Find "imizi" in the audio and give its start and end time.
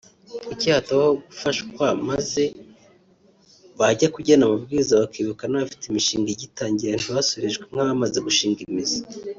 8.69-9.01